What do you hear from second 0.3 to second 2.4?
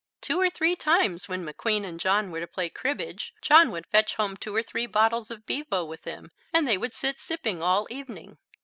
or three times when McQueen and John were